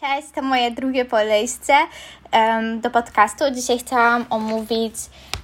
[0.00, 1.74] Cześć, to moje drugie podejście
[2.32, 3.44] um, do podcastu.
[3.54, 4.94] Dzisiaj chciałam omówić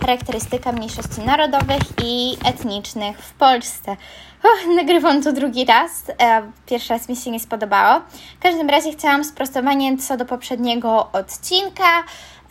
[0.01, 3.97] charakterystykę mniejszości narodowych i etnicznych w Polsce.
[4.77, 5.91] Nagrywam to drugi raz.
[6.23, 8.01] E, pierwszy raz mi się nie spodobało.
[8.39, 12.05] W każdym razie chciałam sprostowanie co do poprzedniego odcinka.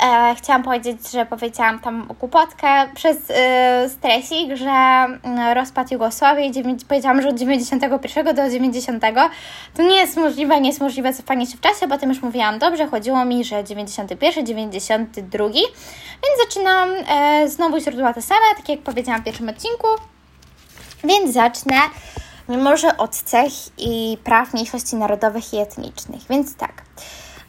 [0.03, 6.51] E, chciałam powiedzieć, że powiedziałam tam kłopotkę przez e, stresik, że e, rozpad Jugosławii,
[6.87, 9.03] powiedziałam, że od 91 do 90.
[9.73, 12.59] To nie jest możliwe, nie jest możliwe cofanie się w czasie, bo tym już mówiłam
[12.59, 18.79] dobrze, chodziło mi, że 91, 92, więc zaczynam e, znowu źródła te same, tak jak
[18.79, 19.87] powiedziałam w pierwszym odcinku,
[21.03, 21.75] więc zacznę
[22.49, 26.21] mimo że od cech i praw mniejszości narodowych i etnicznych.
[26.29, 26.83] Więc tak,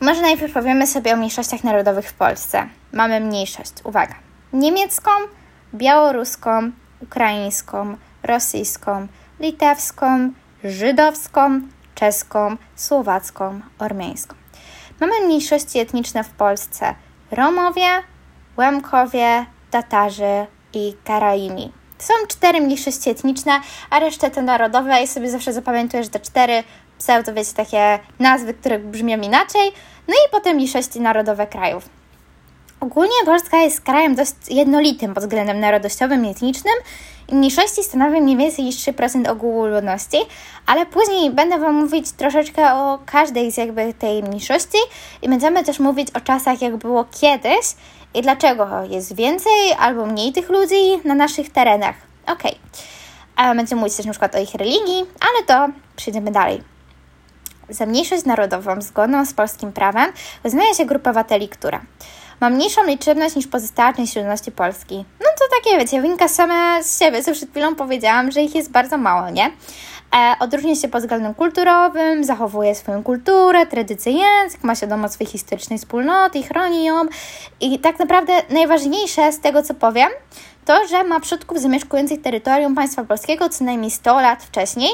[0.00, 2.68] może najpierw powiemy sobie o mniejszościach narodowych w Polsce.
[2.92, 4.14] Mamy mniejszość, uwaga,
[4.52, 5.10] niemiecką,
[5.74, 9.06] białoruską, ukraińską, rosyjską,
[9.40, 10.30] litewską,
[10.64, 11.60] żydowską,
[11.94, 14.36] czeską, słowacką, ormiańską.
[15.00, 16.94] Mamy mniejszości etniczne w Polsce
[17.30, 17.88] Romowie,
[18.56, 21.72] Łemkowie, Tatarzy i Karaimi.
[21.98, 23.60] Są cztery mniejszości etniczne,
[23.90, 26.62] a resztę te narodowe i sobie zawsze zapamiętuję, że te cztery
[26.98, 29.72] pseudo, wiecie, takie nazwy, które brzmią inaczej,
[30.08, 31.88] no i potem mniejszości narodowe krajów.
[32.80, 36.74] Ogólnie Polska jest krajem dość jednolitym pod względem narodowościowym i etnicznym
[37.32, 40.16] mniejszości stanowią mniej więcej niż 3% ogółu ludności,
[40.66, 44.78] ale później będę Wam mówić troszeczkę o każdej z jakby tej mniejszości
[45.22, 47.66] i będziemy też mówić o czasach jak było kiedyś
[48.14, 51.94] i dlaczego jest więcej albo mniej tych ludzi na naszych terenach.
[52.26, 52.42] Ok.
[53.36, 56.75] A będziemy mówić też na przykład o ich religii, ale to przejdziemy dalej.
[57.68, 60.12] Za mniejszość narodową zgodną z polskim prawem
[60.44, 61.80] uznaje się grupa obywateli, która
[62.40, 65.04] ma mniejszą liczebność niż pozostała część ludności Polski.
[65.20, 68.70] No to takie, wiecie, wynika same z siebie, co przed chwilą powiedziałam, że ich jest
[68.70, 69.50] bardzo mało, nie?
[70.14, 75.78] E, odróżnia się pod względem kulturowym, zachowuje swoją kulturę, tradycję, język, ma świadomość swojej historycznej
[75.78, 76.94] wspólnoty chroni ją.
[77.60, 80.08] I tak naprawdę najważniejsze z tego, co powiem,
[80.64, 84.90] to, że ma przodków zamieszkujących terytorium państwa polskiego co najmniej 100 lat wcześniej,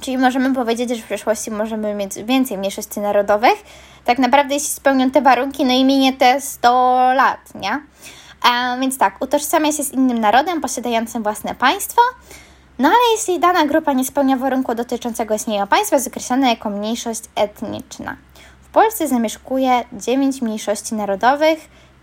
[0.00, 3.64] Czyli możemy powiedzieć, że w przyszłości możemy mieć więcej mniejszości narodowych.
[4.04, 6.68] Tak naprawdę, jeśli spełnią te warunki, no i minie te 100
[7.14, 7.80] lat, nie?
[8.42, 12.02] A więc tak, utożsamia się z innym narodem posiadającym własne państwo.
[12.78, 17.22] No ale jeśli dana grupa nie spełnia warunku dotyczącego istnienia państwa, jest określona jako mniejszość
[17.34, 18.16] etniczna.
[18.62, 21.58] W Polsce zamieszkuje 9 mniejszości narodowych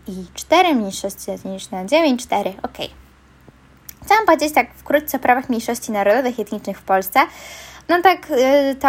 [0.07, 1.85] i 4 mniejszości etniczne.
[1.85, 2.77] 9, 4, ok.
[4.05, 7.19] Chciałam powiedzieć tak wkrótce o prawach mniejszości narodowych i etnicznych w Polsce.
[7.89, 8.87] No tak y, to,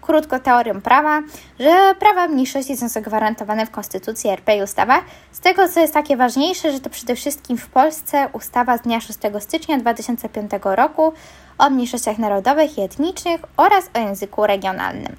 [0.00, 1.22] krótko teorią prawa,
[1.60, 5.04] że prawa mniejszości są zagwarantowane w Konstytucji RP i ustawach.
[5.32, 9.00] Z tego, co jest takie ważniejsze, że to przede wszystkim w Polsce ustawa z dnia
[9.00, 11.12] 6 stycznia 2005 roku
[11.58, 15.16] o mniejszościach narodowych i etnicznych oraz o języku regionalnym.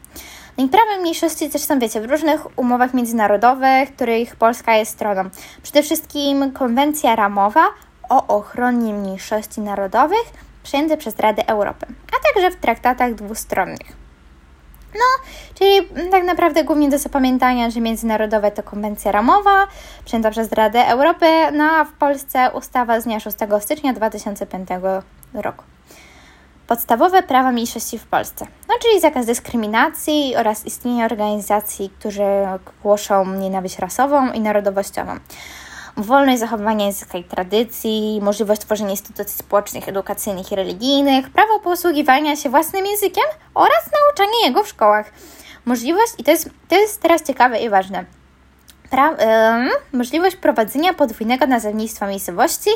[0.57, 5.29] No i prawa mniejszości też są, wiecie, w różnych umowach międzynarodowych, których Polska jest stroną.
[5.63, 7.65] Przede wszystkim konwencja ramowa
[8.09, 14.03] o ochronie mniejszości narodowych przyjęte przez Radę Europy, a także w traktatach dwustronnych.
[14.93, 15.25] No,
[15.55, 19.67] czyli tak naprawdę głównie do zapamiętania, że międzynarodowe to konwencja ramowa
[20.05, 24.69] przyjęta przez Radę Europy, no a w Polsce ustawa z dnia 6 stycznia 2005
[25.33, 25.63] roku.
[26.67, 33.79] Podstawowe prawa mniejszości w Polsce, no czyli zakaz dyskryminacji oraz istnienie organizacji, które głoszą nienawiść
[33.79, 35.19] rasową i narodowościową
[35.97, 42.49] wolność zachowywania języka i tradycji, możliwość tworzenia instytucji społecznych, edukacyjnych i religijnych, prawo posługiwania się
[42.49, 43.23] własnym językiem
[43.53, 45.11] oraz nauczanie jego w szkołach.
[45.65, 48.05] Możliwość, i to jest, to jest teraz ciekawe i ważne,
[48.89, 49.15] pra,
[49.93, 52.69] możliwość prowadzenia podwójnego nazewnictwa miejscowości,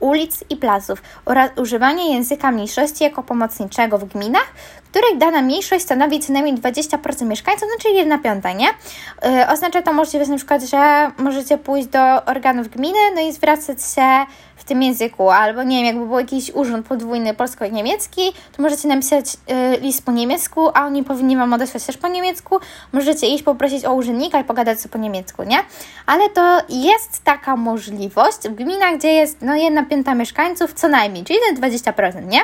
[0.00, 4.52] ulic i placów oraz używanie języka mniejszości jako pomocniczego w gminach,
[4.90, 8.66] których dana mniejszość stanowi co najmniej 20% mieszkańców, no czyli 1 piąta, nie?
[8.66, 13.78] Yy, oznacza to możliwość na przykład, że możecie pójść do organów gminy, no i zwracać
[13.94, 18.88] się w tym języku, albo nie wiem, jakby był jakiś urząd podwójny polsko-niemiecki, to możecie
[18.88, 22.58] napisać yy, list po niemiecku, a oni powinni Wam odesłać też po niemiecku.
[22.92, 25.58] Możecie iść poprosić o urzędnika i pogadać sobie po niemiecku, nie?
[26.06, 31.24] Ale to jest taka możliwość w gminach, gdzie jest no jedna piąta mieszkańców co najmniej,
[31.24, 32.40] czyli 20%, nie?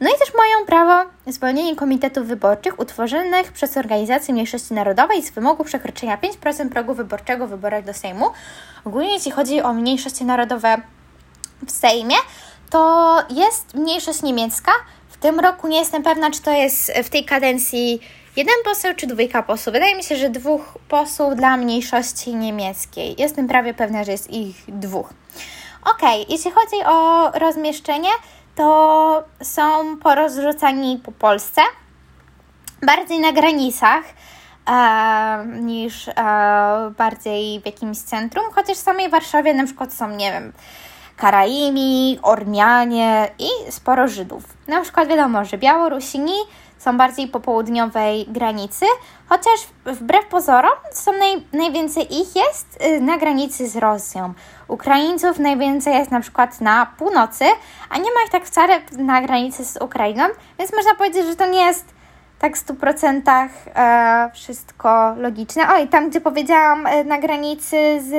[0.00, 5.64] No i też mają prawo zwolnienie komitetów wyborczych utworzonych przez organizacje mniejszości narodowej z wymogu
[5.64, 8.30] przekroczenia 5% progu wyborczego w wyborach do Sejmu.
[8.84, 10.76] Ogólnie jeśli chodzi o mniejszości narodowe
[11.66, 12.16] w Sejmie,
[12.70, 14.72] to jest mniejszość niemiecka.
[15.08, 18.00] W tym roku nie jestem pewna, czy to jest w tej kadencji
[18.36, 19.72] jeden poseł czy dwójka posłów.
[19.72, 23.14] Wydaje mi się, że dwóch posłów dla mniejszości niemieckiej.
[23.18, 25.10] Jestem prawie pewna, że jest ich dwóch.
[25.84, 28.08] Ok, jeśli chodzi o rozmieszczenie,
[28.56, 31.62] to są porozrzucani po Polsce,
[32.82, 34.04] bardziej na granicach.
[34.70, 36.12] e, niż e,
[36.98, 40.52] bardziej w jakimś centrum, chociaż w samej Warszawie na przykład są, nie wiem,
[41.16, 44.44] Karaimi, Ormianie i sporo Żydów.
[44.68, 46.34] Na przykład wiadomo, że Białorusini
[46.78, 48.86] są bardziej po południowej granicy,
[49.28, 54.34] chociaż wbrew pozorom są naj, najwięcej ich jest y, na granicy z Rosją.
[54.68, 57.44] Ukraińców najwięcej jest na przykład na północy,
[57.90, 60.24] a nie ma ich tak wcale na granicy z Ukrainą,
[60.58, 61.96] więc można powiedzieć, że to nie jest
[62.38, 65.74] tak w 100% e, wszystko logiczne.
[65.74, 68.12] O i tam, gdzie powiedziałam e, na granicy z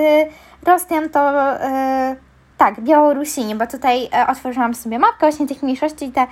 [0.63, 2.15] Rosją, to e,
[2.57, 6.27] tak, Białorusini, bo tutaj e, otworzyłam sobie mapkę właśnie tych mniejszości i te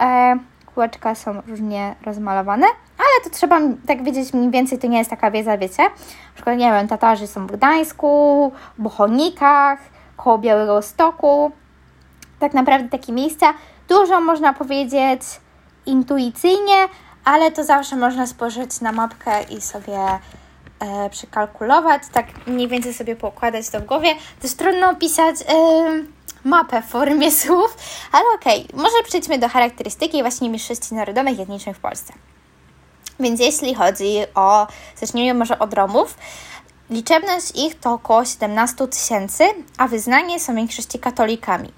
[0.00, 0.36] e,
[0.74, 2.66] kółeczka są różnie rozmalowane,
[2.98, 5.82] ale to trzeba tak wiedzieć mniej więcej, to nie jest taka wiedza, wiecie.
[5.82, 9.78] Na przykład, nie wiem, Tatarzy są w Gdańsku, Bochonikach,
[10.16, 11.52] koło Białego Stoku.
[12.38, 13.54] Tak naprawdę takie miejsca
[13.88, 15.22] dużo można powiedzieć
[15.86, 16.88] intuicyjnie,
[17.24, 19.98] ale to zawsze można spojrzeć na mapkę i sobie
[20.80, 24.08] e, przekalkulować, tak mniej więcej sobie poukładać to w głowie.
[24.40, 25.36] Też trudno opisać
[26.44, 27.76] mapę w formie słów,
[28.12, 28.82] ale okej, okay.
[28.82, 32.12] może przejdźmy do charakterystyki właśnie mniejszości narodowych i etnicznych w Polsce.
[33.20, 36.16] Więc jeśli chodzi o, zacznijmy może od Romów,
[36.90, 39.44] liczebność ich to około 17 tysięcy,
[39.78, 41.72] a wyznanie są w większości katolikami.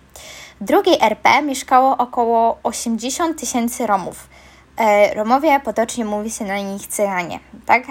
[0.60, 4.28] W drugiej RP mieszkało około 80 tysięcy Romów.
[4.76, 7.82] E, Romowie potocznie mówi się na nich Cyjanie, tak?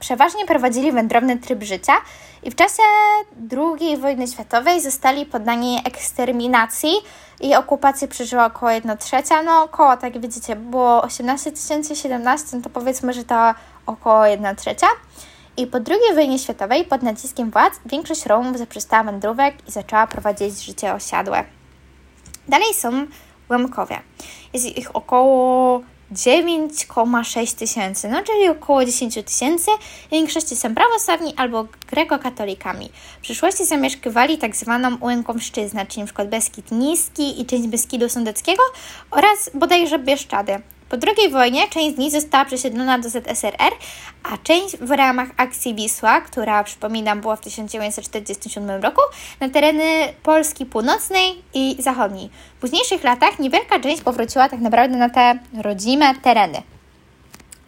[0.00, 1.92] Przeważnie prowadzili wędrowny tryb życia
[2.42, 2.82] i w czasie
[3.52, 6.90] II wojny światowej zostali poddani eksterminacji
[7.40, 12.62] i okupacji przeżyła około 1 trzecia, no około, tak widzicie, było 18 tysięcy, 17, no
[12.62, 13.54] to powiedzmy, że to
[13.86, 14.86] około 1 trzecia.
[15.56, 20.64] I po II wojnie światowej pod naciskiem władz większość Romów zaprzestała wędrówek i zaczęła prowadzić
[20.64, 21.44] życie osiadłe.
[22.48, 23.06] Dalej są
[23.50, 24.00] Łemkowie.
[24.52, 25.80] Jest ich około
[26.12, 29.70] 9,6 tysięcy, no czyli około 10 tysięcy.
[30.06, 32.90] W większości są prawosławni albo grekokatolikami.
[33.18, 36.24] W przyszłości zamieszkiwali tak zwaną Łękomszczyznę, czyli np.
[36.24, 38.62] Beskid Niski i część Beskidu Sądeckiego
[39.10, 40.60] oraz bodajże Bieszczady.
[40.90, 43.72] Po II wojnie część z nich została przesiedlona do ZSRR,
[44.22, 49.00] a część w ramach akcji Wisła, która przypominam była w 1947 roku,
[49.40, 49.84] na tereny
[50.22, 52.30] Polski północnej i zachodniej.
[52.56, 56.62] W późniejszych latach niewielka część powróciła tak naprawdę na te rodzime tereny.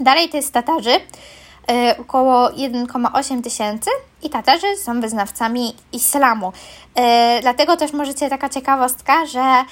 [0.00, 3.90] Dalej to jest Tatarzy, yy, około 1,8 tysięcy
[4.22, 6.52] i Tatarzy są wyznawcami islamu.
[6.96, 7.02] Yy,
[7.42, 9.64] dlatego też możecie taka ciekawostka, że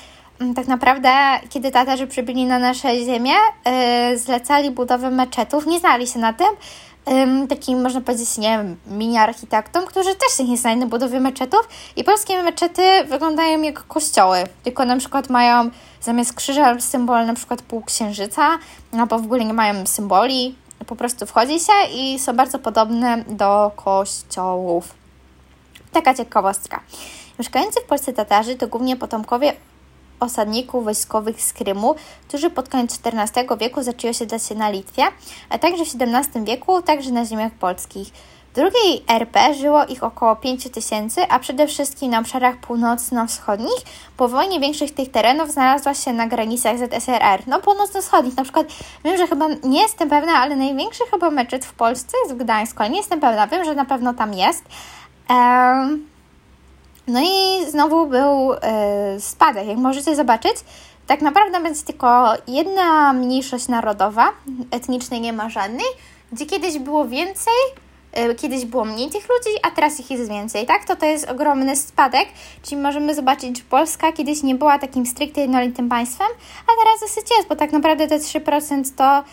[0.56, 1.10] tak naprawdę,
[1.50, 3.34] kiedy Tatarzy przybyli na nasze ziemię,
[4.10, 6.46] yy, zlecali budowę meczetów, nie znali się na tym,
[7.06, 11.20] yy, takim, można powiedzieć, nie wiem, mini architektom, którzy też się nie znali na budowie
[11.20, 15.70] meczetów i polskie meczety wyglądają jak kościoły, tylko na przykład mają
[16.00, 18.58] zamiast krzyża symbol na przykład półksiężyca,
[18.92, 20.54] albo w ogóle nie mają symboli,
[20.86, 24.94] po prostu wchodzi się i są bardzo podobne do kościołów.
[25.92, 26.80] Taka ciekawostka.
[27.38, 29.52] Mieszkający w Polsce Tatarzy to głównie potomkowie
[30.20, 31.94] osadników wojskowych z Krymu,
[32.28, 35.02] którzy pod koniec XIV wieku zaczęli osiedlać się na Litwie,
[35.48, 38.12] a także w XVII wieku także na ziemiach polskich.
[38.50, 43.82] W drugiej RP żyło ich około 5 tysięcy, a przede wszystkim na obszarach północno-wschodnich.
[44.16, 47.42] Po wojnie większość tych terenów znalazła się na granicach ZSRR.
[47.46, 48.66] No północno-wschodnich, na przykład
[49.04, 52.82] wiem, że chyba nie jestem pewna, ale największy chyba meczet w Polsce jest w Gdańsku,
[52.82, 54.64] ale nie jestem pewna, wiem, że na pewno tam jest.
[55.28, 56.09] Um,
[57.10, 59.66] no i znowu był yy, spadek.
[59.66, 60.54] Jak możecie zobaczyć,
[61.06, 64.28] tak naprawdę będzie tylko jedna mniejszość narodowa,
[64.70, 65.86] etnicznej nie ma żadnej,
[66.32, 67.54] gdzie kiedyś było więcej,
[68.16, 70.84] yy, kiedyś było mniej tych ludzi, a teraz ich jest więcej, tak?
[70.84, 72.28] To to jest ogromny spadek,
[72.62, 76.28] czyli możemy zobaczyć, że Polska kiedyś nie była takim stricte jednolitym państwem,
[76.66, 79.24] a teraz dosyć jest, bo tak naprawdę te 3% to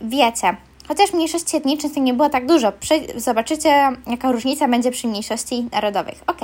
[0.00, 0.56] wiecie.
[0.88, 2.72] Chociaż mniejszości etnicznych nie było tak dużo.
[3.16, 6.14] zobaczycie, jaka różnica będzie przy mniejszości narodowych.
[6.26, 6.40] Ok,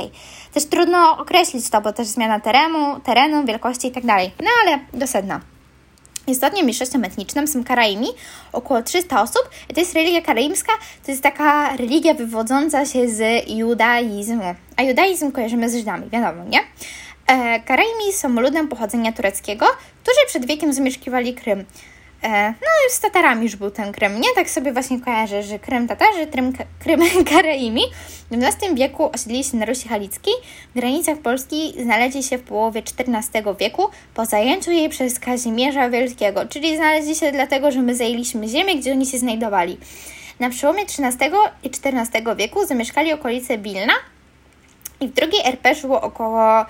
[0.54, 4.30] też trudno określić to, bo też zmiana terenu, terenu wielkości tak dalej.
[4.40, 5.40] No ale do sedna.
[6.26, 8.06] Istotnie mniejszością etniczną są Karaimi,
[8.52, 9.50] około 300 osób.
[9.74, 10.72] To jest religia karaimska,
[11.04, 14.54] to jest taka religia wywodząca się z judaizmu.
[14.76, 16.60] A judaizm kojarzymy z Żydami, wiadomo, nie?
[17.26, 19.66] E, Karaimi są ludem pochodzenia tureckiego,
[20.02, 21.64] którzy przed wiekiem zamieszkiwali Krym.
[22.22, 24.28] E, no i z Tatarami już był ten Krym, nie?
[24.34, 27.00] Tak sobie właśnie kojarzę, że Krym Tatarzy, Krym, Krym
[27.30, 27.82] Karaimi
[28.30, 30.34] w XII wieku osiedlili się na Rusi Halickiej.
[30.70, 36.46] W granicach Polski znaleźli się w połowie XIV wieku po zajęciu jej przez Kazimierza Wielkiego,
[36.46, 39.78] czyli znaleźli się dlatego, że my zajęliśmy ziemię, gdzie oni się znajdowali.
[40.40, 41.30] Na przełomie XIII
[41.62, 43.92] i XIV wieku zamieszkali okolice Wilna
[45.00, 46.60] i w drugiej RP żyło około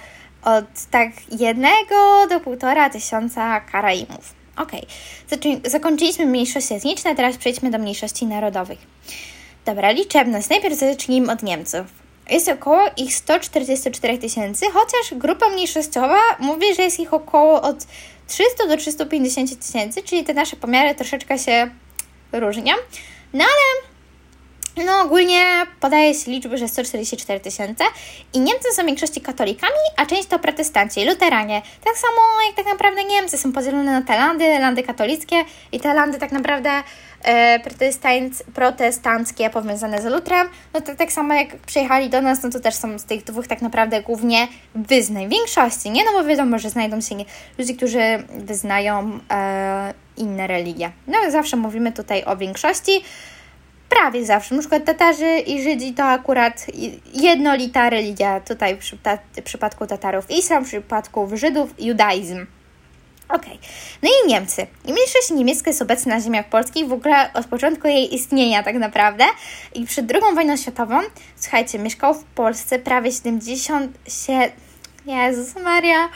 [0.45, 4.42] od tak jednego do półtora tysiąca Karaimów.
[4.57, 4.81] Okay.
[5.65, 8.79] zakończyliśmy mniejszości etniczne, teraz przejdźmy do mniejszości narodowych.
[9.65, 10.49] Dobra, liczebność.
[10.49, 11.87] Najpierw zacznijmy od Niemców.
[12.31, 17.77] Jest około ich 144 tysięcy, chociaż grupa mniejszościowa mówi, że jest ich około od
[18.29, 21.71] 300 do 350 tysięcy, czyli te nasze pomiary troszeczkę się
[22.33, 22.75] różnią.
[23.33, 23.92] No ale
[24.77, 25.45] no ogólnie
[25.81, 27.85] podaje się liczby, że 144 tysiące
[28.33, 31.63] i Niemcy są w większości katolikami, a część to protestanci, luteranie.
[31.85, 35.37] Tak samo jak tak naprawdę Niemcy są podzielone na te landy, landy katolickie
[35.73, 36.71] i te landy tak naprawdę
[37.23, 37.61] e,
[38.55, 40.49] protestanckie powiązane z lutrem.
[40.75, 43.47] No to tak samo jak przyjechali do nas, no to też są z tych dwóch
[43.47, 45.27] tak naprawdę głównie wyznań.
[45.27, 46.05] W większości, nie?
[46.05, 47.15] No bo wiadomo, że znajdą się
[47.59, 50.91] ludzie, którzy wyznają e, inne religie.
[51.07, 53.03] No zawsze mówimy tutaj o większości
[53.95, 54.55] prawie zawsze.
[54.55, 56.67] Na przykład Tatarzy i Żydzi to akurat
[57.15, 58.41] jednolita religia.
[58.41, 58.77] Tutaj
[59.37, 62.47] w, przypadku Tatarów islam, w przypadku Żydów judaizm.
[63.29, 63.47] Ok.
[64.03, 64.67] No i Niemcy.
[64.85, 68.75] I mniejszość niemiecka jest obecna na ziemiach polskich w ogóle od początku jej istnienia tak
[68.75, 69.25] naprawdę.
[69.75, 71.01] I przed II wojną światową,
[71.37, 74.53] słuchajcie, mieszkało w Polsce prawie 70 się...
[75.07, 76.09] Jezus Maria...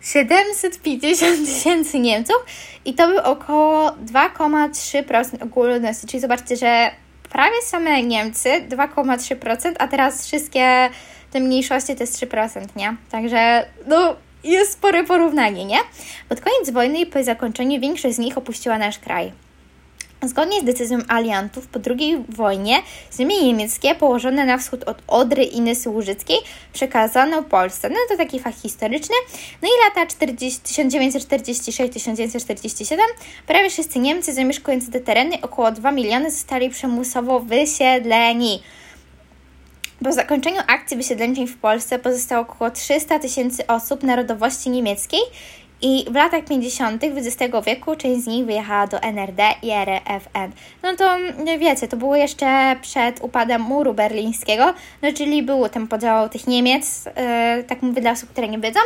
[0.00, 2.36] 750 tysięcy Niemców
[2.84, 6.06] i to był około 2,3% ogólności.
[6.06, 6.90] Czyli zobaczcie, że
[7.30, 10.90] prawie same Niemcy 2,3%, a teraz wszystkie
[11.30, 12.96] te mniejszości to jest 3%, nie?
[13.10, 15.78] Także no jest spore porównanie, nie?
[16.28, 19.32] Pod koniec wojny i po zakończeniu większość z nich opuściła nasz kraj.
[20.22, 22.82] Zgodnie z decyzją aliantów po II wojnie
[23.18, 26.36] ziemie niemieckie położone na wschód od Odry i Nysy Łużyckiej
[26.72, 27.90] przekazano Polsce.
[27.90, 29.14] No to taki fakt historyczny.
[29.62, 32.96] No i lata 1946-1947
[33.46, 38.62] prawie wszyscy Niemcy zamieszkujący te tereny, około 2 miliony, zostali przymusowo wysiedleni.
[40.04, 45.20] Po zakończeniu akcji wysiedleńczej w Polsce pozostało około 300 tysięcy osób narodowości niemieckiej
[45.82, 47.04] i w latach 50.
[47.04, 50.52] XX wieku część z nich wyjechała do NRD i RFN.
[50.82, 51.16] No to
[51.58, 57.04] wiecie, to było jeszcze przed upadem muru berlińskiego, no czyli był ten podział tych Niemiec,
[57.56, 58.80] yy, tak mówię dla osób, które nie wiedzą,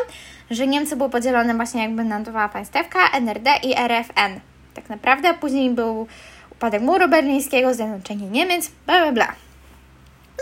[0.51, 4.41] że Niemcy były podzielone właśnie jakby na dwa państewka, NRD i RFN.
[4.75, 6.07] Tak naprawdę później był
[6.53, 9.52] upadek muru berlińskiego, zjednoczenie Niemiec, bla bla bla.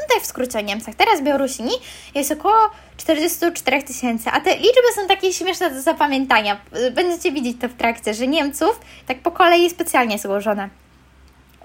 [0.01, 0.95] No tak w skrócie o Niemcach.
[0.95, 1.73] Teraz Białorusini
[2.15, 6.61] jest około 44 tysięcy, a te liczby są takie śmieszne do zapamiętania.
[6.93, 10.69] Będziecie widzieć to w trakcie, że Niemców tak po kolei specjalnie złożone.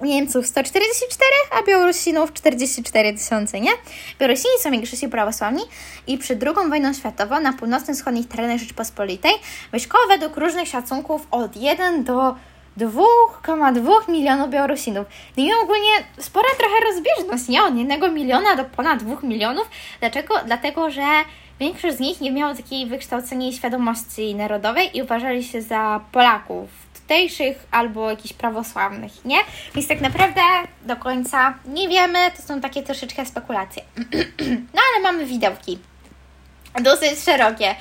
[0.01, 3.72] Niemców 144, a Białorusinów 44 tysiące, nie?
[4.20, 5.63] Białorusini są większości prawosławni
[6.08, 9.32] i przed II wojną światową na północno-wschodnich terenach Rzeczypospolitej
[9.74, 12.36] mieszkało według różnych szacunków od 1 do
[12.77, 15.08] 2,2 milionów Białorusinów.
[15.38, 17.63] No i ogólnie spora trochę rozbieżność, nie?
[17.63, 19.70] Od 1 miliona do ponad 2 milionów.
[20.00, 20.36] Dlaczego?
[20.46, 21.03] Dlatego, że
[21.60, 27.67] większość z nich nie miało takiej wykształconej świadomości narodowej i uważali się za Polaków tutejszych
[27.72, 29.38] albo jakichś prawosławnych, nie?
[29.75, 30.41] Więc tak naprawdę
[30.86, 33.84] do końca nie wiemy, to są takie troszeczkę spekulacje.
[34.75, 35.79] no ale mamy widełki.
[36.82, 37.75] Dosyć szerokie.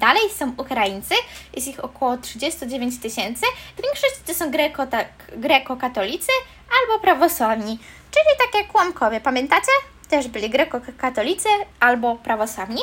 [0.00, 1.14] Dalej są Ukraińcy,
[1.54, 3.46] jest ich około 39 tysięcy.
[3.76, 4.50] W większości to są
[4.90, 6.32] tak, greko-katolicy
[6.80, 7.78] albo prawosławni,
[8.10, 9.20] czyli takie kłamkowie.
[9.20, 9.72] Pamiętacie?
[10.08, 11.48] Też byli greko-katolicy
[11.80, 12.82] albo prawosławni.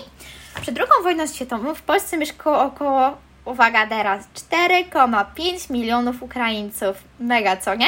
[0.62, 6.98] Przed II wojną światową w Polsce mieszkało około, uwaga teraz, 4,5 milionów Ukraińców.
[7.20, 7.88] Mega, co nie?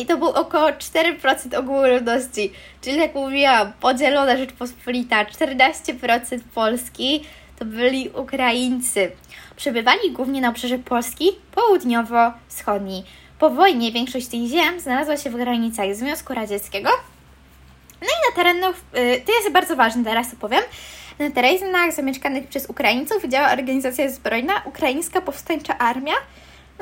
[0.00, 2.52] I to było około 4% ogółu ludności.
[2.80, 7.24] Czyli jak mówiłam, podzielona Rzeczpospolita, 14% Polski
[7.58, 9.10] to byli Ukraińcy.
[9.56, 13.02] Przebywali głównie na obszarze Polski południowo-wschodniej.
[13.38, 16.90] Po wojnie większość tych ziem znalazła się w granicach Związku Radzieckiego.
[18.00, 20.62] No i na terenach, y, to jest bardzo ważne, teraz opowiem,
[21.18, 26.14] na terenach zamieszkanych przez Ukraińców działa organizacja zbrojna Ukraińska Powstańcza Armia,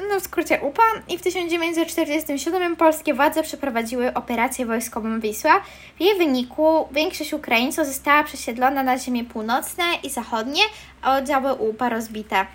[0.08, 5.60] no w skrócie UPA i w 1947 polskie władze przeprowadziły operację wojskową Wisła.
[5.96, 10.62] W jej wyniku większość Ukraińców została przesiedlona na ziemie północne i zachodnie,
[11.02, 12.46] a oddziały UPA rozbite.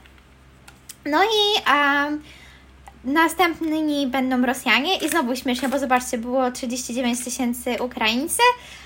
[1.06, 2.22] No i um,
[3.04, 8.42] następnymi będą Rosjanie i znowu śmiesznie, bo zobaczcie, było 39 tysięcy Ukraińcy,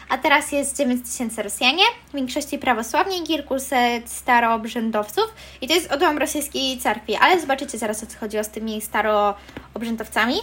[0.10, 5.34] a teraz jest 9 tysięcy Rosjanie, w większości prawosławni, kilkuset staroobrzędowców.
[5.62, 10.36] I to jest odłam rosyjskiej cerkwi, ale zobaczycie zaraz o co chodziło z tymi staroobrzędowcami.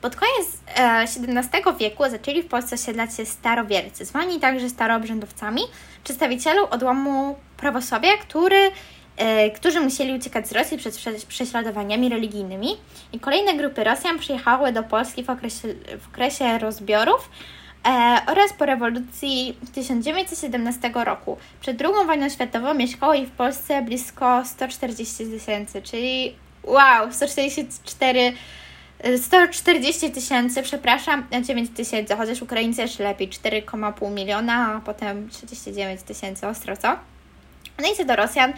[0.00, 5.62] Pod koniec XVII e, wieku zaczęli w Polsce osiedlać się starowiercy, zwani także staroobrzędowcami,
[6.04, 8.70] przedstawicielu odłamu prawosławia, który
[9.56, 12.68] którzy musieli uciekać z Rosji przed prześladowaniami religijnymi.
[13.12, 15.68] I kolejne grupy Rosjan przyjechały do Polski w okresie,
[16.00, 17.30] w okresie rozbiorów,
[17.86, 21.36] e, oraz po rewolucji 1917 roku.
[21.60, 28.32] Przed II wojną światową mieszkało ich w Polsce blisko 140 tysięcy, czyli Wow, 144
[29.18, 36.46] 140 tysięcy, przepraszam, 9 tysięcy, chociaż Ukraińcy jeszcze lepiej, 4,5 miliona, a potem 39 tysięcy,
[36.46, 36.88] ostro co?
[37.78, 38.54] No i co do Rosjan, e,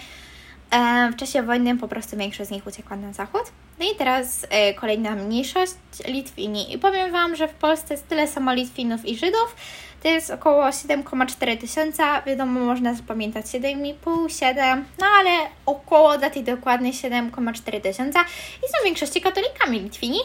[1.13, 3.43] w czasie wojny po prostu większość z nich uciekła na zachód.
[3.79, 5.73] No i teraz e, kolejna mniejszość,
[6.07, 6.75] Litwini.
[6.75, 9.57] I powiem Wam, że w Polsce jest tyle samo Litwinów i Żydów,
[10.03, 15.31] to jest około 7,4 tysiąca, wiadomo, można zapamiętać 7,5, 7, no ale
[15.67, 18.21] około daty dokładnie 7,4 tysiąca
[18.59, 20.19] i są w większości katolikami Litwini.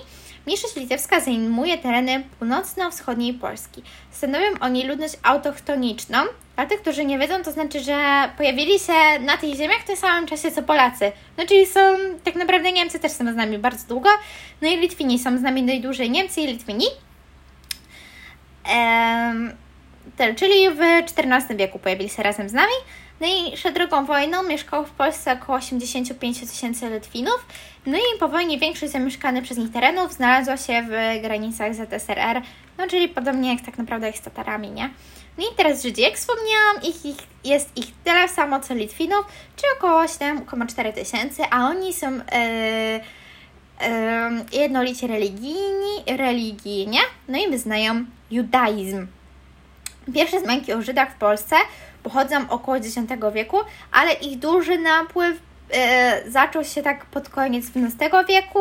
[0.46, 3.84] Mniejszość litewska zajmuje tereny północno-wschodniej Polski.
[4.12, 6.18] Stanowią oni ludność autochtoniczną.
[6.56, 9.96] Dla tych, którzy nie wiedzą, to znaczy, że pojawili się na tych ziemiach w tym
[9.96, 11.12] samym czasie co Polacy.
[11.38, 11.80] No czyli są,
[12.24, 14.10] tak naprawdę Niemcy też są z nami bardzo długo,
[14.62, 16.86] no i Litwini są z nami najdłużej, Niemcy i Litwini.
[18.66, 19.52] Ehm,
[20.36, 22.74] czyli w XIV wieku pojawili się razem z nami.
[23.22, 27.46] No i przed drugą wojną mieszkało w Polsce około 85 tysięcy Litwinów.
[27.86, 32.42] No i po wojnie większość zamieszkanych przez nich terenów znalazła się w granicach ZSRR,
[32.78, 34.90] no czyli podobnie jak tak naprawdę jak z Tatarami, nie?
[35.38, 39.26] No i teraz Żydzi, jak wspomniałam, ich, ich, jest ich tyle samo co Litwinów,
[39.56, 42.22] czyli około 7,4 tysięcy, a oni są yy,
[44.52, 49.08] yy, jednolicie religijni, religijnie, no i wyznają judaizm.
[50.14, 51.56] Pierwsze wzmianki o Żydach w Polsce
[52.04, 52.96] pochodzą około X
[53.34, 53.58] wieku,
[53.92, 55.40] ale ich duży napływ
[55.74, 58.60] e, zaczął się tak pod koniec XII wieku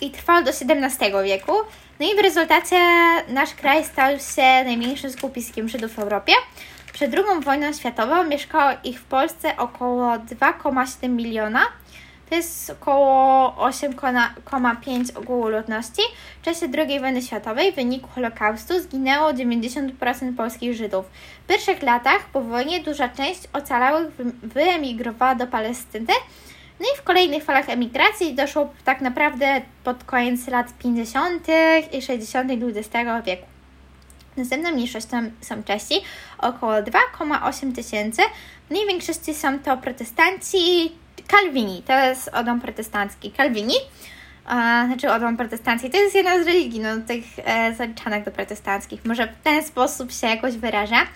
[0.00, 1.52] i trwał do XVII wieku.
[2.00, 2.76] No i w rezultacie
[3.28, 6.32] nasz kraj stał się najmniejszym skupiskiem Żydów w Europie.
[6.92, 11.60] Przed II wojną światową mieszkało ich w Polsce około 2,7 miliona,
[12.32, 16.02] to jest około 8,5 ogółu ludności.
[16.42, 21.06] W czasie II wojny światowej w wyniku Holokaustu zginęło 90% polskich Żydów.
[21.44, 24.08] W pierwszych latach po wojnie duża część ocalałych
[24.42, 26.12] wyemigrowała do Palestyny.
[26.80, 31.46] No i w kolejnych falach emigracji doszło tak naprawdę pod koniec lat 50.
[31.92, 32.50] i 60.
[32.50, 32.88] XX
[33.26, 33.46] wieku.
[34.36, 35.94] Następną mniejszością są Czesi,
[36.38, 38.22] około 2,8 tysięcy.
[38.70, 40.92] No i większości są to protestanci,
[41.26, 43.30] Kalwini, to jest odom protestancki.
[43.30, 43.74] Kalwini,
[44.86, 49.04] znaczy odom protestancki, to jest jedna z religii, no, tych e, zaliczanych do protestanckich.
[49.04, 51.06] Może w ten sposób się jakoś wyraża.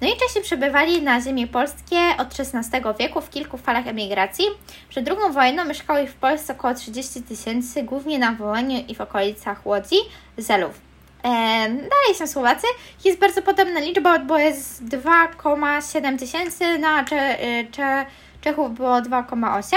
[0.00, 4.44] No i Czesi przebywali na ziemi polskie od XVI wieku w kilku falach emigracji.
[4.88, 9.00] Przed II wojną mieszkało ich w Polsce około 30 tysięcy, głównie na Wołyniu i w
[9.00, 9.96] okolicach Łodzi,
[10.36, 10.80] Zelów.
[11.24, 11.28] E,
[11.68, 12.66] dalej są Słowacy.
[13.04, 17.36] Jest bardzo podobna liczba, bo jest 2,7 tysięcy, no a cze,
[17.70, 18.06] cze,
[18.40, 19.76] Czechów było 2,8.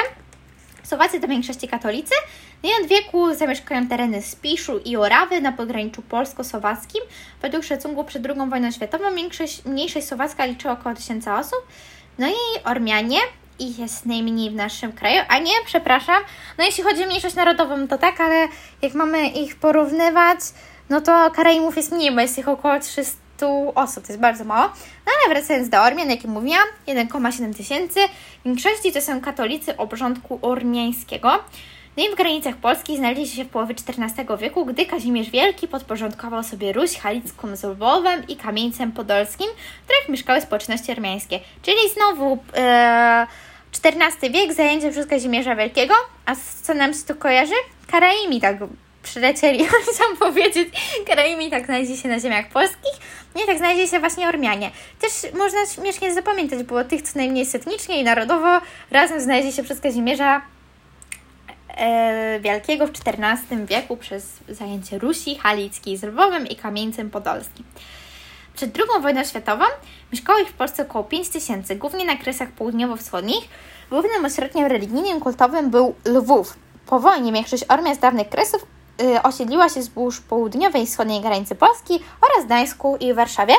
[0.83, 2.13] Słowacy to w większości katolicy.
[2.63, 7.01] No i od wieku zamieszkają tereny Spiszu i Orawy na pograniczu polsko-słowackim.
[7.41, 11.67] Według szacunku przed II wojną światową większość, mniejszość słowacka liczyła około 1000 osób.
[12.19, 13.17] No i Ormianie,
[13.59, 16.23] ich jest najmniej w naszym kraju, a nie, przepraszam,
[16.57, 18.47] no jeśli chodzi o mniejszość narodową to tak, ale
[18.81, 20.39] jak mamy ich porównywać,
[20.89, 23.17] no to Karaimów jest mniej, bo jest ich około 300
[23.75, 24.69] osób, to jest bardzo mało.
[25.05, 27.99] No ale wracając do Ormian, jak mówiłam, 1,7 tysięcy.
[28.41, 31.39] W większości to są katolicy obrządku ormiańskiego.
[31.97, 36.43] No i w granicach Polski znaleźli się w połowie XIV wieku, gdy Kazimierz Wielki podporządkował
[36.43, 39.47] sobie Ruś Halicką z Lwowem i Kamieńcem Podolskim,
[39.81, 41.39] w których mieszkały społeczności armiańskie.
[41.61, 43.27] Czyli znowu e,
[43.83, 45.93] XIV wiek, zajęcie przez Kazimierza Wielkiego.
[46.25, 47.53] A co nam się tu kojarzy?
[47.87, 48.57] Karaimi tak
[49.03, 50.69] przylecieli, chciałam powiedzieć,
[51.07, 52.93] Karaimi tak znajdzie się na ziemiach polskich,
[53.35, 54.71] nie tak znajdzie się właśnie Ormianie.
[54.99, 58.61] Też można śmiesznie zapamiętać, bo tych co najmniej setnicznie i narodowo
[58.91, 60.41] razem znajdzie się przez Kazimierza
[61.77, 67.65] e, Wielkiego w XIV wieku przez zajęcie Rusi, Halickiej z Lwowem i Kamieńcem Podolskim.
[68.55, 69.65] Przed II wojną światową
[70.11, 73.49] mieszkało ich w Polsce około 5 tysięcy, głównie na kresach południowo-wschodnich.
[73.89, 76.57] Głównym ośrodkiem religijnym kultowym był Lwów.
[76.85, 78.65] Po wojnie większość Ormian z dawnych kresów
[79.23, 83.53] osiedliła się wzdłuż południowej i wschodniej granicy Polski oraz Gdańsku i Warszawie.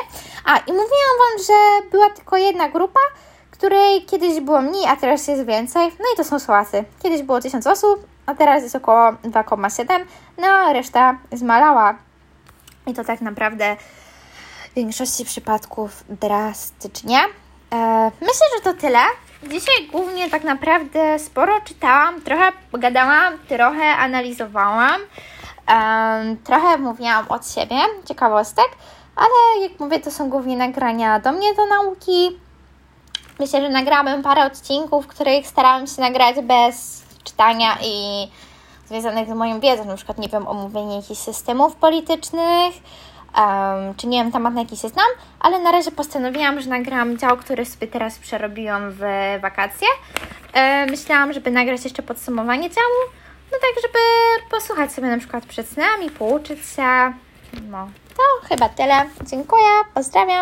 [0.45, 2.99] A i mówiłam Wam, że była tylko jedna grupa,
[3.51, 5.91] której kiedyś było mniej, a teraz jest więcej.
[5.99, 6.83] No i to są Słowacy.
[7.03, 10.05] Kiedyś było 1000 osób, a teraz jest około 2,7,
[10.37, 11.95] no a reszta zmalała.
[12.87, 13.77] I to tak naprawdę
[14.71, 17.19] w większości przypadków drastycznie.
[17.73, 18.99] E, myślę, że to tyle.
[19.43, 25.01] Dzisiaj głównie tak naprawdę sporo czytałam, trochę gadałam, trochę analizowałam,
[25.69, 28.67] um, trochę mówiłam od siebie, ciekawostek,
[29.15, 32.39] ale jak mówię, to są głównie nagrania do mnie do nauki.
[33.39, 38.27] Myślę, że nagrałam parę odcinków, których starałam się nagrać bez czytania i
[38.87, 42.73] związanych z moją wiedzą, na przykład, nie wiem, omówienie jakichś systemów politycznych,
[43.37, 45.05] um, czy nie wiem, temat na jaki się znam,
[45.39, 49.01] ale na razie postanowiłam, że nagram dział, który sobie teraz przerobiłam w
[49.41, 49.87] wakacje.
[50.53, 53.22] E, myślałam, żeby nagrać jeszcze podsumowanie działu,
[53.53, 53.99] no tak, żeby
[54.49, 57.13] posłuchać sobie na przykład przed snem i pouczyć się.
[57.69, 59.05] No, to chyba tyle.
[59.21, 60.41] Dziękuję, pozdrawiam.